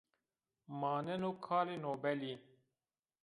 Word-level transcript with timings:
Maneno 0.79 1.29
Kalê 1.45 1.77
Noelî 1.83 2.33